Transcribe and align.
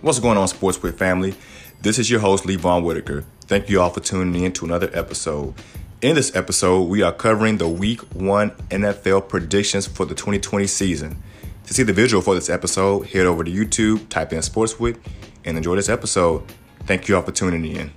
What's 0.00 0.20
going 0.20 0.38
on, 0.38 0.46
Sports 0.46 0.80
Wit 0.80 0.96
Family? 0.96 1.34
This 1.82 1.98
is 1.98 2.08
your 2.08 2.20
host, 2.20 2.44
Vaughn 2.44 2.84
Whitaker. 2.84 3.24
Thank 3.46 3.68
you 3.68 3.80
all 3.80 3.90
for 3.90 3.98
tuning 3.98 4.44
in 4.44 4.52
to 4.52 4.64
another 4.64 4.88
episode. 4.92 5.54
In 6.02 6.14
this 6.14 6.36
episode, 6.36 6.82
we 6.82 7.02
are 7.02 7.10
covering 7.10 7.58
the 7.58 7.68
Week 7.68 8.00
1 8.14 8.50
NFL 8.70 9.28
predictions 9.28 9.88
for 9.88 10.06
the 10.06 10.14
2020 10.14 10.68
season. 10.68 11.20
To 11.66 11.74
see 11.74 11.82
the 11.82 11.92
visual 11.92 12.22
for 12.22 12.36
this 12.36 12.48
episode, 12.48 13.08
head 13.08 13.26
over 13.26 13.42
to 13.42 13.50
YouTube, 13.50 14.08
type 14.08 14.32
in 14.32 14.40
Sports 14.40 14.72
Sportswit, 14.72 15.00
and 15.44 15.56
enjoy 15.56 15.74
this 15.74 15.88
episode. 15.88 16.44
Thank 16.84 17.08
you 17.08 17.16
all 17.16 17.22
for 17.22 17.32
tuning 17.32 17.64
in. 17.64 17.90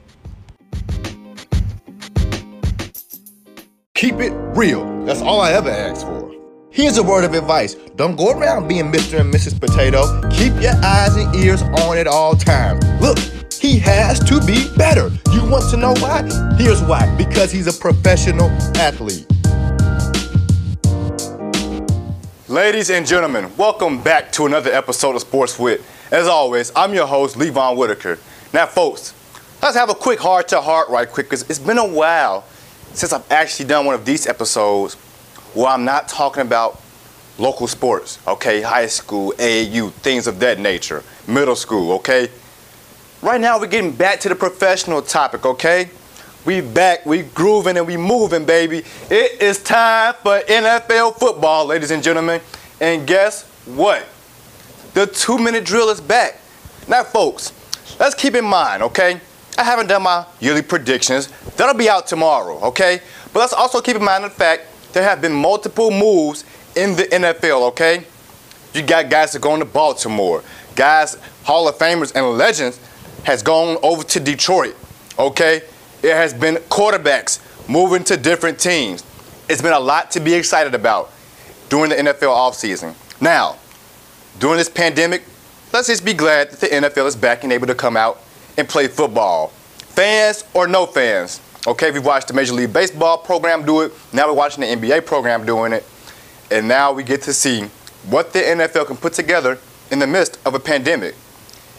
Keep 3.93 4.15
it 4.15 4.31
real. 4.57 5.05
That's 5.05 5.21
all 5.21 5.39
I 5.39 5.51
ever 5.51 5.69
ask 5.69 6.03
for. 6.03 6.40
Here's 6.73 6.97
a 6.97 7.03
word 7.03 7.25
of 7.25 7.33
advice. 7.33 7.75
Don't 7.97 8.15
go 8.15 8.31
around 8.31 8.69
being 8.69 8.89
Mr. 8.93 9.19
and 9.19 9.33
Mrs. 9.33 9.59
Potato. 9.59 10.21
Keep 10.29 10.53
your 10.61 10.73
eyes 10.81 11.17
and 11.17 11.35
ears 11.35 11.61
on 11.63 11.97
at 11.97 12.07
all 12.07 12.33
times. 12.33 12.81
Look, 13.01 13.19
he 13.51 13.77
has 13.79 14.21
to 14.29 14.39
be 14.45 14.69
better. 14.77 15.09
You 15.33 15.43
want 15.49 15.69
to 15.71 15.75
know 15.75 15.93
why? 15.95 16.21
Here's 16.57 16.81
why. 16.81 17.13
Because 17.17 17.51
he's 17.51 17.67
a 17.67 17.77
professional 17.77 18.49
athlete. 18.77 19.27
Ladies 22.47 22.89
and 22.89 23.05
gentlemen, 23.05 23.51
welcome 23.57 24.01
back 24.01 24.31
to 24.31 24.45
another 24.45 24.71
episode 24.71 25.15
of 25.15 25.21
Sports 25.21 25.59
Wit. 25.59 25.83
As 26.09 26.25
always, 26.25 26.71
I'm 26.73 26.93
your 26.93 27.05
host, 27.05 27.35
Vaughn 27.35 27.75
Whitaker. 27.75 28.17
Now, 28.53 28.65
folks, 28.65 29.13
let's 29.61 29.75
have 29.75 29.89
a 29.89 29.93
quick 29.93 30.19
heart 30.19 30.47
to 30.47 30.61
heart 30.61 30.87
right 30.87 31.09
quick, 31.09 31.25
because 31.25 31.41
it's 31.49 31.59
been 31.59 31.77
a 31.77 31.85
while 31.85 32.45
since 32.93 33.11
I've 33.11 33.29
actually 33.29 33.67
done 33.67 33.85
one 33.85 33.95
of 33.95 34.05
these 34.05 34.25
episodes 34.25 34.95
where 35.53 35.67
I'm 35.67 35.85
not 35.85 36.07
talking 36.07 36.41
about 36.41 36.81
local 37.37 37.67
sports, 37.67 38.19
okay? 38.27 38.61
High 38.61 38.87
school, 38.87 39.33
AAU, 39.37 39.91
things 39.91 40.27
of 40.27 40.39
that 40.39 40.59
nature, 40.59 41.03
middle 41.27 41.55
school, 41.55 41.93
okay? 41.93 42.29
Right 43.21 43.41
now, 43.41 43.59
we're 43.59 43.67
getting 43.67 43.91
back 43.91 44.19
to 44.21 44.29
the 44.29 44.35
professional 44.35 45.01
topic, 45.01 45.45
okay? 45.45 45.89
We 46.45 46.61
back, 46.61 47.05
we 47.05 47.21
grooving 47.21 47.77
and 47.77 47.85
we 47.85 47.97
moving, 47.97 48.45
baby. 48.45 48.83
It 49.09 49.41
is 49.41 49.61
time 49.61 50.15
for 50.23 50.39
NFL 50.39 51.19
football, 51.19 51.67
ladies 51.67 51.91
and 51.91 52.01
gentlemen. 52.01 52.41
And 52.79 53.05
guess 53.05 53.43
what? 53.65 54.07
The 54.93 55.05
two 55.05 55.37
minute 55.37 55.65
drill 55.65 55.89
is 55.89 56.01
back. 56.01 56.39
Now, 56.87 57.03
folks, 57.03 57.53
let's 57.99 58.15
keep 58.15 58.33
in 58.33 58.45
mind, 58.45 58.81
okay? 58.83 59.19
I 59.57 59.63
haven't 59.63 59.87
done 59.87 60.01
my 60.01 60.25
yearly 60.39 60.63
predictions. 60.63 61.27
That'll 61.57 61.75
be 61.75 61.89
out 61.89 62.07
tomorrow, 62.07 62.57
okay? 62.65 63.01
But 63.33 63.41
let's 63.41 63.53
also 63.53 63.79
keep 63.79 63.95
in 63.95 64.03
mind 64.03 64.23
the 64.23 64.29
fact 64.31 64.65
there 64.93 65.03
have 65.03 65.21
been 65.21 65.33
multiple 65.33 65.91
moves 65.91 66.43
in 66.75 66.95
the 66.95 67.03
NFL, 67.03 67.69
okay? 67.69 68.05
You 68.73 68.81
got 68.81 69.09
guys 69.09 69.31
that 69.31 69.39
are 69.39 69.41
going 69.41 69.59
to 69.59 69.65
Baltimore, 69.65 70.43
guys, 70.75 71.17
Hall 71.43 71.67
of 71.67 71.75
Famers 71.75 72.15
and 72.15 72.37
legends 72.37 72.79
has 73.23 73.43
gone 73.43 73.77
over 73.83 74.03
to 74.03 74.19
Detroit, 74.19 74.75
okay? 75.19 75.61
It 76.01 76.13
has 76.13 76.33
been 76.33 76.55
quarterbacks 76.55 77.39
moving 77.69 78.03
to 78.05 78.17
different 78.17 78.59
teams. 78.59 79.03
It's 79.49 79.61
been 79.61 79.73
a 79.73 79.79
lot 79.79 80.11
to 80.11 80.19
be 80.19 80.33
excited 80.33 80.73
about 80.73 81.11
during 81.69 81.89
the 81.89 81.97
NFL 81.97 82.33
offseason. 82.35 82.95
Now, 83.21 83.57
during 84.39 84.57
this 84.57 84.69
pandemic, 84.69 85.23
let's 85.73 85.87
just 85.87 86.03
be 86.03 86.13
glad 86.13 86.51
that 86.51 86.59
the 86.59 86.67
NFL 86.67 87.07
is 87.07 87.15
back 87.15 87.43
and 87.43 87.53
able 87.53 87.67
to 87.67 87.75
come 87.75 87.95
out 87.95 88.21
and 88.57 88.67
play 88.67 88.87
football. 88.87 89.47
Fans 89.47 90.43
or 90.53 90.67
no 90.67 90.85
fans, 90.85 91.41
okay? 91.67 91.91
we've 91.91 92.05
watched 92.05 92.27
the 92.27 92.33
Major 92.33 92.53
League 92.53 92.73
Baseball 92.73 93.17
program 93.17 93.65
do 93.65 93.81
it. 93.81 93.93
Now 94.13 94.27
we're 94.27 94.33
watching 94.33 94.61
the 94.61 94.67
NBA 94.67 95.05
program 95.05 95.45
doing 95.45 95.73
it. 95.73 95.85
And 96.49 96.67
now 96.67 96.91
we 96.91 97.03
get 97.03 97.21
to 97.23 97.33
see 97.33 97.63
what 98.09 98.33
the 98.33 98.39
NFL 98.39 98.87
can 98.87 98.97
put 98.97 99.13
together 99.13 99.57
in 99.91 99.99
the 99.99 100.07
midst 100.07 100.39
of 100.45 100.53
a 100.55 100.59
pandemic. 100.59 101.15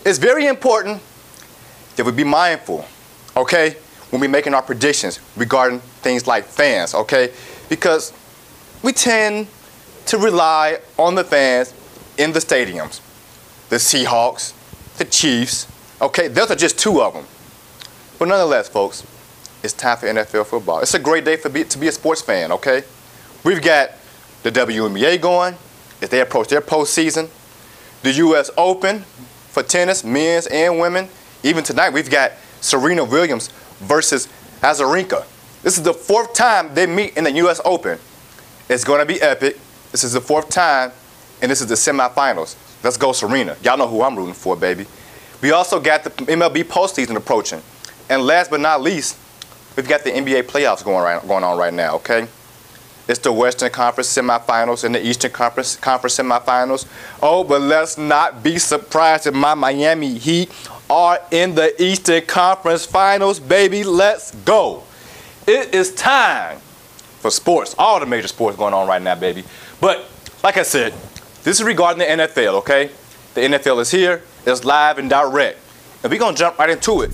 It's 0.05 0.19
very 0.19 0.47
important 0.47 1.01
that 1.97 2.07
we 2.07 2.13
be 2.13 2.25
mindful, 2.25 2.85
okay, 3.37 3.77
when 4.11 4.21
we're 4.21 4.29
making 4.29 4.55
our 4.55 4.63
predictions 4.63 5.21
regarding 5.37 5.81
things 5.81 6.27
like 6.27 6.45
fans, 6.45 6.95
okay? 6.95 7.33
Because 7.69 8.13
we 8.83 8.93
tend 8.93 9.47
to 10.07 10.19
rely 10.19 10.81
on 10.99 11.15
the 11.15 11.25
fans 11.25 11.75
in 12.19 12.33
the 12.33 12.39
stadiums. 12.39 13.01
The 13.69 13.77
Seahawks, 13.77 14.53
the 14.99 15.05
Chiefs, 15.05 15.67
okay? 16.01 16.29
Those 16.29 16.51
are 16.51 16.57
just 16.57 16.79
two 16.79 17.01
of 17.01 17.15
them. 17.15 17.25
But 18.19 18.29
nonetheless, 18.29 18.69
folks, 18.69 19.07
it's 19.63 19.73
time 19.73 19.97
for 19.97 20.07
NFL 20.07 20.47
football. 20.47 20.81
It's 20.81 20.95
a 20.95 20.99
great 20.99 21.25
day 21.25 21.37
for 21.37 21.49
be, 21.49 21.65
to 21.65 21.79
be 21.79 21.89
a 21.89 21.93
sports 21.93 22.21
fan, 22.21 22.51
okay? 22.53 22.83
We've 23.45 23.63
got 23.63 23.91
the 24.43 24.51
WNBA 24.51 25.21
going 25.21 25.57
as 26.01 26.09
they 26.09 26.21
approach 26.21 26.49
their 26.49 26.61
postseason, 26.61 27.29
the 28.03 28.13
U.S. 28.13 28.51
Open 28.57 29.01
for 29.51 29.63
tennis, 29.63 30.03
men's 30.03 30.47
and 30.49 30.81
women. 30.81 31.09
Even 31.43 31.63
tonight, 31.63 31.91
we've 31.91 32.11
got 32.11 32.33
Serena 32.61 33.05
Williams 33.05 33.49
versus 33.79 34.29
Azarenka. 34.61 35.25
This 35.63 35.77
is 35.77 35.85
the 35.85 35.95
fourth 35.95 36.35
time 36.35 36.75
they 36.75 36.87
meet 36.87 37.17
in 37.17 37.25
the 37.25 37.33
U.S. 37.33 37.61
Open. 37.65 37.99
It's 38.69 38.85
going 38.85 39.01
to 39.01 39.07
be 39.07 39.21
epic. 39.21 39.59
This 39.93 40.03
is 40.03 40.13
the 40.13 40.21
fourth 40.21 40.49
time, 40.49 40.91
and 41.41 41.51
this 41.51 41.61
is 41.61 41.69
the 41.69 41.75
semifinals. 41.75 42.57
Let's 42.83 42.97
go, 42.97 43.13
Serena. 43.13 43.57
Y'all 43.63 43.79
know 43.79 43.87
who 43.87 44.03
I'm 44.03 44.17
rooting 44.17 44.35
for, 44.35 44.57
baby. 44.57 44.87
We 45.41 45.53
also 45.53 45.79
got 45.79 46.03
the 46.05 46.11
MLB 46.11 46.65
postseason 46.65 47.17
approaching. 47.17 47.63
And 48.09 48.23
last 48.23 48.51
but 48.51 48.61
not 48.61 48.81
least, 48.81 49.19
we've 49.77 49.89
got 49.89 50.05
the 50.05 50.11
NBA 50.11 50.45
playoffs 50.45 50.85
going, 50.85 51.03
right, 51.03 51.27
going 51.27 51.45
on 51.45 51.59
right 51.59 51.73
now, 51.73 51.97
okay? 51.97 52.27
It's 53.09 53.19
the 53.19 53.33
Western 53.33 53.71
Conference 53.71 54.17
semifinals 54.17 54.85
and 54.85 54.95
the 54.95 55.05
Eastern 55.05 55.33
Conference, 55.33 55.77
Conference 55.77 56.17
semifinals. 56.17 56.87
Oh, 57.21 57.43
but 57.43 57.61
let's 57.61 57.99
not 57.99 58.43
be 58.43 58.59
surprised 58.59 59.27
if 59.27 59.35
my 59.35 59.55
Miami 59.55 60.19
Heat 60.19 60.51
are 60.89 61.19
in 61.31 61.55
the 61.55 61.83
Eastern 61.83 62.23
Conference 62.23 62.87
finals, 62.87 63.41
baby. 63.41 63.83
Let's 63.83 64.35
go. 64.45 64.85
It 65.47 65.75
is 65.75 65.93
time 65.95 66.59
for 67.19 67.31
sports, 67.31 67.75
all 67.77 67.99
the 67.99 68.07
major 68.07 68.29
sports 68.29 68.57
going 68.57 68.75
on 68.75 68.87
right 68.87 69.03
now, 69.03 69.17
baby. 69.17 69.43
But 69.81 70.09
like 70.45 70.57
I 70.57 70.63
said, 70.63 70.95
this 71.43 71.59
is 71.59 71.65
regarding 71.65 71.99
the 71.99 72.05
NFL, 72.05 72.55
okay? 72.59 72.91
The 73.35 73.41
NFL 73.41 73.81
is 73.81 73.91
here, 73.91 74.23
it's 74.47 74.65
live 74.65 74.99
and 74.99 75.11
direct. 75.11 75.59
And 76.03 76.13
we're 76.13 76.19
going 76.19 76.35
to 76.35 76.39
jump 76.39 76.59
right 76.59 76.71
into 76.71 77.03
it. 77.03 77.11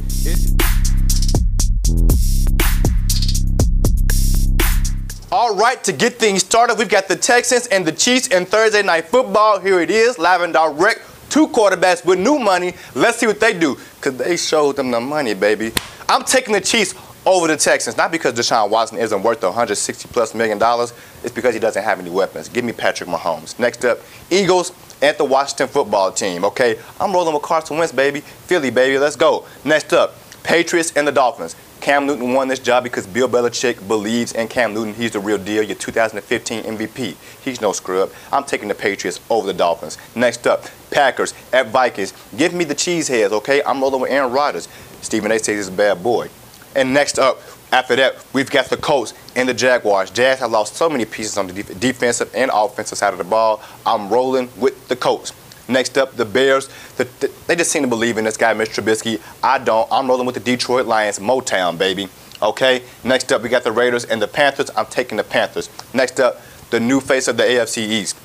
All 5.41 5.55
right, 5.55 5.85
to 5.85 5.93
get 5.93 6.15
things 6.15 6.41
started, 6.41 6.79
we've 6.79 6.89
got 6.89 7.07
the 7.07 7.15
Texans 7.15 7.69
and 7.69 7.87
the 7.87 7.93
Chiefs 7.93 8.27
and 8.27 8.49
Thursday 8.49 8.83
Night 8.83 9.05
Football. 9.05 9.61
Here 9.61 9.81
it 9.81 9.89
is, 9.89 10.19
live 10.19 10.41
and 10.41 10.53
direct. 10.53 11.03
Two 11.31 11.47
quarterbacks 11.47 12.05
with 12.05 12.19
new 12.19 12.41
money. 12.41 12.75
Let's 12.97 13.19
see 13.19 13.29
what 13.29 13.39
they 13.39 13.57
do, 13.57 13.79
because 13.95 14.17
they 14.17 14.37
showed 14.37 14.75
them 14.75 14.91
the 14.91 15.01
money, 15.01 15.35
baby. 15.35 15.71
I'm 16.09 16.25
taking 16.25 16.55
the 16.55 16.61
Chiefs 16.61 16.93
over 17.25 17.47
the 17.47 17.57
Texans, 17.57 17.97
not 17.97 18.11
because 18.11 18.35
Deshaun 18.35 18.69
Watson 18.69 18.99
isn't 18.99 19.23
worth 19.23 19.41
160 19.41 20.09
plus 20.09 20.35
million 20.35 20.59
dollars. 20.59 20.93
It's 21.23 21.33
because 21.33 21.55
he 21.55 21.61
doesn't 21.61 21.85
have 21.85 22.01
any 22.01 22.11
weapons. 22.11 22.49
Give 22.49 22.65
me 22.65 22.73
Patrick 22.73 23.09
Mahomes. 23.09 23.61
Next 23.61 23.85
up, 23.85 24.01
Eagles 24.33 24.73
and 25.03 25.17
the 25.19 25.25
Washington 25.25 25.69
football 25.69 26.11
team, 26.11 26.45
okay? 26.47 26.81
I'm 26.99 27.13
rolling 27.13 27.35
with 27.35 27.45
Carson 27.45 27.79
Wentz, 27.79 27.93
baby. 27.93 28.23
Philly, 28.23 28.71
baby, 28.71 28.99
let's 28.99 29.15
go. 29.15 29.47
Next 29.65 29.93
up, 29.93 30.17
Patriots 30.43 30.93
and 30.97 31.07
the 31.07 31.13
Dolphins. 31.13 31.55
Cam 31.81 32.07
Newton 32.07 32.35
won 32.35 32.49
this 32.49 32.59
job 32.59 32.83
because 32.83 33.07
Bill 33.07 33.29
Belichick 33.29 33.87
believes 33.87 34.33
in 34.33 34.49
Cam 34.49 34.75
Newton. 34.75 34.95
He's 34.95 35.13
the 35.13 35.21
real 35.21 35.39
deal, 35.39 35.63
your 35.63 35.77
2015 35.77 36.65
MVP. 36.65 37.17
He's 37.43 37.61
no 37.61 37.73
scrub. 37.73 38.11
I'm 38.33 38.45
taking 38.45 38.69
the 38.69 38.75
Patriots 38.75 39.21
over 39.31 39.47
the 39.47 39.55
Dolphins. 39.55 39.97
Next 40.15 40.47
up, 40.47 40.65
Packers 40.91 41.35
at 41.53 41.69
Vikings. 41.69 42.13
Give 42.37 42.53
me 42.53 42.65
the 42.65 42.75
cheeseheads, 42.75 43.33
okay? 43.33 43.63
I'm 43.65 43.81
rolling 43.81 44.01
with 44.01 44.11
Aaron 44.11 44.33
Rodgers. 44.33 44.69
Stephen 45.03 45.31
A 45.31 45.39
says 45.39 45.57
he's 45.57 45.69
a 45.69 45.73
bad 45.73 46.03
boy. 46.03 46.29
And 46.75 46.93
next 46.93 47.19
up, 47.19 47.41
after 47.71 47.97
that, 47.97 48.25
we've 48.33 48.51
got 48.51 48.67
the 48.67 48.77
Colts 48.77 49.15
and 49.37 49.49
the 49.49 49.55
Jaguars. 49.55 50.11
Jags 50.11 50.41
have 50.41 50.51
lost 50.51 50.75
so 50.75 50.89
many 50.89 51.05
pieces 51.05 51.37
on 51.37 51.47
the 51.47 51.53
def- 51.53 51.79
defensive 51.79 52.31
and 52.35 52.51
offensive 52.53 52.99
side 52.99 53.13
of 53.13 53.19
the 53.19 53.25
ball. 53.25 53.63
I'm 53.87 54.09
rolling 54.09 54.49
with 54.57 54.89
the 54.89 54.97
Colts. 54.97 55.33
Next 55.69 55.99
up, 55.99 56.17
the 56.17 56.25
Bears. 56.25 56.69
The, 56.97 57.05
the, 57.21 57.31
they 57.47 57.55
just 57.55 57.71
seem 57.71 57.83
to 57.83 57.89
believe 57.89 58.17
in 58.17 58.25
this 58.25 58.37
guy, 58.37 58.55
Mr. 58.55 58.83
Trubisky. 58.83 59.21
I 59.43 59.59
don't. 59.59 59.87
I'm 59.93 60.09
rolling 60.09 60.27
with 60.27 60.35
the 60.35 60.41
Detroit 60.41 60.87
Lions, 60.87 61.19
Motown, 61.19 61.77
baby. 61.79 62.09
Okay. 62.41 62.83
Next 63.05 63.31
up, 63.33 63.43
we 63.43 63.49
got 63.49 63.65
the 63.65 63.73
Raiders 63.73 64.05
and 64.05 64.21
the 64.23 64.29
Panthers. 64.29 64.71
I'm 64.77 64.87
taking 64.87 65.19
the 65.19 65.25
Panthers. 65.25 65.69
Next 65.93 66.21
up, 66.21 66.41
the 66.71 66.81
new 66.81 67.01
face 67.01 67.29
of 67.29 67.37
the 67.37 67.43
AFC 67.43 67.79
East, 67.79 68.17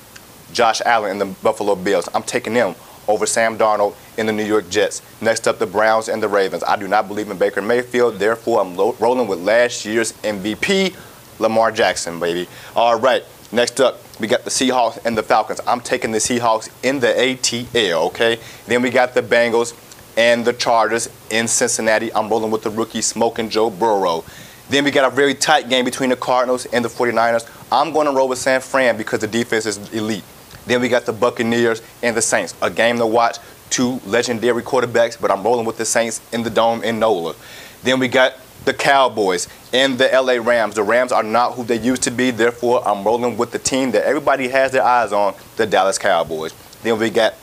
Josh 0.52 0.80
Allen 0.86 1.10
and 1.12 1.20
the 1.20 1.26
Buffalo 1.42 1.74
Bills. 1.74 2.08
I'm 2.14 2.22
taking 2.22 2.54
them 2.54 2.74
over 3.08 3.26
Sam 3.26 3.58
Darnold 3.58 3.94
in 4.16 4.26
the 4.26 4.32
New 4.32 4.44
York 4.44 4.68
Jets. 4.70 5.02
Next 5.20 5.46
up, 5.46 5.58
the 5.58 5.66
Browns 5.66 6.08
and 6.08 6.22
the 6.22 6.28
Ravens. 6.28 6.62
I 6.64 6.76
do 6.76 6.88
not 6.88 7.08
believe 7.08 7.30
in 7.30 7.36
Baker 7.36 7.60
Mayfield. 7.60 8.18
Therefore, 8.18 8.60
I'm 8.62 8.76
lo- 8.76 8.96
rolling 8.98 9.28
with 9.28 9.40
last 9.40 9.84
year's 9.84 10.12
MVP, 10.22 10.96
Lamar 11.38 11.72
Jackson, 11.72 12.18
baby. 12.18 12.48
All 12.74 12.98
right. 12.98 13.24
Next 13.52 13.80
up, 13.80 14.00
we 14.20 14.26
got 14.26 14.44
the 14.44 14.50
Seahawks 14.50 15.04
and 15.04 15.16
the 15.16 15.22
Falcons. 15.22 15.60
I'm 15.66 15.80
taking 15.80 16.12
the 16.12 16.18
Seahawks 16.18 16.68
in 16.82 17.00
the 17.00 17.08
ATL, 17.08 18.06
okay? 18.06 18.38
Then 18.66 18.82
we 18.82 18.90
got 18.90 19.14
the 19.14 19.22
Bengals 19.22 19.74
and 20.16 20.44
the 20.44 20.52
Chargers 20.52 21.08
in 21.30 21.48
Cincinnati. 21.48 22.12
I'm 22.14 22.28
rolling 22.28 22.50
with 22.50 22.62
the 22.62 22.70
rookie 22.70 23.02
smoking 23.02 23.50
Joe 23.50 23.70
Burrow. 23.70 24.24
Then 24.68 24.84
we 24.84 24.90
got 24.90 25.10
a 25.12 25.14
very 25.14 25.34
tight 25.34 25.68
game 25.68 25.84
between 25.84 26.10
the 26.10 26.16
Cardinals 26.16 26.66
and 26.66 26.84
the 26.84 26.88
49ers. 26.88 27.50
I'm 27.70 27.92
going 27.92 28.06
to 28.06 28.12
roll 28.12 28.28
with 28.28 28.38
San 28.38 28.60
Fran 28.60 28.96
because 28.96 29.20
the 29.20 29.26
defense 29.26 29.66
is 29.66 29.92
elite. 29.92 30.24
Then 30.66 30.80
we 30.80 30.88
got 30.88 31.04
the 31.04 31.12
Buccaneers 31.12 31.82
and 32.02 32.16
the 32.16 32.22
Saints. 32.22 32.54
A 32.62 32.70
game 32.70 32.98
to 32.98 33.06
watch. 33.06 33.38
two 33.70 34.00
legendary 34.06 34.62
quarterbacks, 34.62 35.20
but 35.20 35.30
I'm 35.30 35.42
rolling 35.42 35.66
with 35.66 35.78
the 35.78 35.84
Saints 35.84 36.20
in 36.32 36.44
the 36.44 36.50
dome 36.50 36.84
in 36.84 37.00
NOLA. 37.00 37.34
Then 37.82 37.98
we 37.98 38.06
got 38.08 38.34
the 38.64 38.74
Cowboys 38.74 39.48
and 39.72 39.98
the 39.98 40.08
LA 40.12 40.34
Rams. 40.34 40.74
The 40.74 40.82
Rams 40.82 41.12
are 41.12 41.22
not 41.22 41.54
who 41.54 41.64
they 41.64 41.78
used 41.78 42.02
to 42.04 42.10
be, 42.10 42.30
therefore, 42.30 42.86
I'm 42.86 43.04
rolling 43.04 43.36
with 43.36 43.50
the 43.50 43.58
team 43.58 43.90
that 43.92 44.04
everybody 44.04 44.48
has 44.48 44.72
their 44.72 44.82
eyes 44.82 45.12
on, 45.12 45.34
the 45.56 45.66
Dallas 45.66 45.98
Cowboys. 45.98 46.54
Then 46.82 46.98
we 46.98 47.10
got 47.10 47.34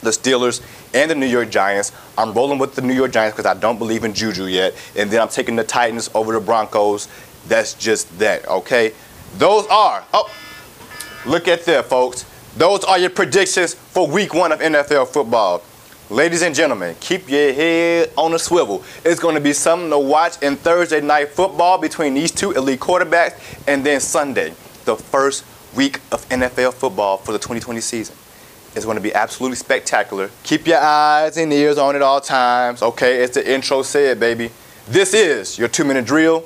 the 0.00 0.10
Steelers 0.10 0.62
and 0.94 1.10
the 1.10 1.14
New 1.14 1.26
York 1.26 1.50
Giants. 1.50 1.92
I'm 2.18 2.32
rolling 2.32 2.58
with 2.58 2.74
the 2.74 2.82
New 2.82 2.92
York 2.92 3.12
Giants 3.12 3.36
because 3.36 3.46
I 3.46 3.58
don't 3.58 3.78
believe 3.78 4.04
in 4.04 4.12
Juju 4.12 4.44
yet. 4.46 4.74
And 4.96 5.10
then 5.10 5.20
I'm 5.20 5.28
taking 5.28 5.56
the 5.56 5.64
Titans 5.64 6.10
over 6.14 6.32
the 6.32 6.40
Broncos. 6.40 7.08
That's 7.48 7.74
just 7.74 8.18
that, 8.18 8.46
okay? 8.48 8.92
Those 9.36 9.66
are, 9.68 10.04
oh, 10.12 10.30
look 11.26 11.48
at 11.48 11.64
there, 11.64 11.82
folks. 11.82 12.26
Those 12.56 12.84
are 12.84 12.98
your 12.98 13.10
predictions 13.10 13.74
for 13.74 14.06
week 14.06 14.34
one 14.34 14.52
of 14.52 14.60
NFL 14.60 15.08
football. 15.08 15.62
Ladies 16.10 16.42
and 16.42 16.54
gentlemen, 16.54 16.94
keep 17.00 17.30
your 17.30 17.52
head 17.54 18.10
on 18.18 18.34
a 18.34 18.38
swivel. 18.38 18.84
It's 19.04 19.20
going 19.20 19.34
to 19.34 19.40
be 19.40 19.52
something 19.54 19.88
to 19.88 19.98
watch 19.98 20.42
in 20.42 20.56
Thursday 20.56 21.00
night 21.00 21.30
football 21.30 21.78
between 21.78 22.12
these 22.12 22.30
two 22.30 22.50
elite 22.50 22.80
quarterbacks, 22.80 23.40
and 23.66 23.86
then 23.86 23.98
Sunday, 24.00 24.52
the 24.84 24.96
first 24.96 25.44
week 25.74 26.00
of 26.10 26.28
NFL 26.28 26.74
football 26.74 27.16
for 27.16 27.32
the 27.32 27.38
2020 27.38 27.80
season. 27.80 28.14
It's 28.74 28.84
going 28.84 28.96
to 28.96 29.02
be 29.02 29.14
absolutely 29.14 29.56
spectacular. 29.56 30.30
Keep 30.42 30.66
your 30.66 30.80
eyes 30.80 31.38
and 31.38 31.52
ears 31.52 31.78
on 31.78 31.94
at 31.94 32.02
all 32.02 32.20
times. 32.20 32.82
Okay, 32.82 33.22
as 33.22 33.30
the 33.30 33.50
intro 33.50 33.82
said, 33.82 34.20
baby. 34.20 34.50
This 34.88 35.14
is 35.14 35.58
your 35.58 35.68
two 35.68 35.84
minute 35.84 36.04
drill. 36.04 36.44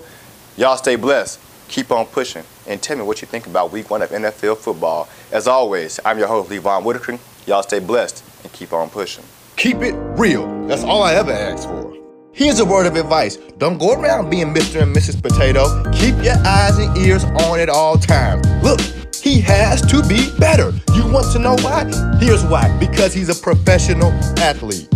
Y'all 0.56 0.76
stay 0.76 0.96
blessed. 0.96 1.40
Keep 1.68 1.90
on 1.90 2.06
pushing. 2.06 2.44
And 2.68 2.80
tell 2.80 2.96
me 2.96 3.02
what 3.02 3.20
you 3.20 3.26
think 3.26 3.46
about 3.46 3.72
week 3.72 3.90
one 3.90 4.02
of 4.02 4.10
NFL 4.10 4.58
football. 4.58 5.08
As 5.32 5.48
always, 5.48 5.98
I'm 6.04 6.18
your 6.18 6.28
host, 6.28 6.50
Levon 6.50 6.84
Whitaker. 6.84 7.18
Y'all 7.46 7.62
stay 7.62 7.80
blessed 7.80 8.22
and 8.44 8.52
keep 8.52 8.72
on 8.72 8.90
pushing. 8.90 9.24
Keep 9.56 9.78
it 9.78 9.94
real. 10.18 10.66
That's 10.66 10.84
all 10.84 11.02
I 11.02 11.14
ever 11.14 11.32
ask 11.32 11.66
for. 11.66 11.94
Here's 12.32 12.60
a 12.60 12.64
word 12.64 12.86
of 12.86 12.94
advice. 12.96 13.36
Don't 13.56 13.78
go 13.78 13.94
around 13.94 14.28
being 14.28 14.52
Mr. 14.52 14.82
and 14.82 14.94
Mrs. 14.94 15.22
Potato. 15.22 15.64
Keep 15.92 16.22
your 16.22 16.36
eyes 16.46 16.76
and 16.76 16.94
ears 16.98 17.24
on 17.24 17.58
at 17.58 17.70
all 17.70 17.96
times. 17.96 18.46
Look, 18.62 18.80
he 19.14 19.40
has 19.40 19.80
to 19.90 20.06
be 20.06 20.30
better. 20.38 20.72
You 20.94 21.10
want 21.10 21.32
to 21.32 21.38
know 21.38 21.56
why? 21.62 21.84
Here's 22.20 22.44
why. 22.44 22.76
Because 22.78 23.14
he's 23.14 23.30
a 23.30 23.34
professional 23.34 24.12
athlete. 24.38 24.88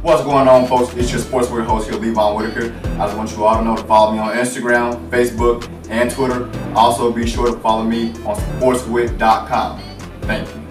What's 0.00 0.22
going 0.22 0.46
on, 0.46 0.68
folks? 0.68 0.94
It's 0.94 1.10
your 1.10 1.20
sports 1.20 1.50
weird 1.50 1.66
host 1.66 1.90
here, 1.90 1.98
Levon 1.98 2.36
Whitaker. 2.36 2.72
I 3.00 3.06
just 3.06 3.16
want 3.16 3.32
you 3.32 3.44
all 3.44 3.56
to 3.58 3.64
know 3.64 3.76
to 3.76 3.82
follow 3.82 4.12
me 4.12 4.20
on 4.20 4.36
Instagram, 4.36 5.10
Facebook, 5.10 5.68
and 5.90 6.08
Twitter. 6.08 6.48
Also, 6.76 7.10
be 7.10 7.26
sure 7.26 7.52
to 7.52 7.58
follow 7.58 7.82
me 7.82 8.10
on 8.24 8.36
sportswit.com. 8.36 9.82
Thank 10.22 10.48
you. 10.48 10.67